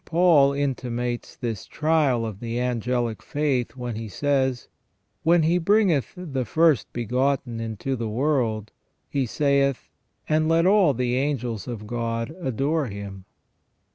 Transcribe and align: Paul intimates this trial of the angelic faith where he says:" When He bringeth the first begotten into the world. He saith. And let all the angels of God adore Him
Paul 0.03 0.53
intimates 0.53 1.35
this 1.35 1.67
trial 1.67 2.25
of 2.25 2.39
the 2.39 2.59
angelic 2.59 3.21
faith 3.21 3.75
where 3.75 3.93
he 3.93 4.07
says:" 4.09 4.67
When 5.23 5.43
He 5.43 5.59
bringeth 5.59 6.13
the 6.17 6.43
first 6.43 6.91
begotten 6.91 7.59
into 7.59 7.95
the 7.95 8.09
world. 8.09 8.71
He 9.07 9.27
saith. 9.27 9.91
And 10.27 10.49
let 10.49 10.65
all 10.65 10.95
the 10.95 11.17
angels 11.17 11.67
of 11.67 11.85
God 11.85 12.31
adore 12.41 12.87
Him 12.87 13.25